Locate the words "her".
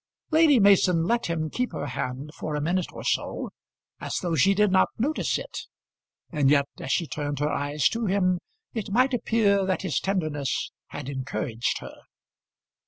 1.73-1.85, 7.37-7.51, 11.81-11.97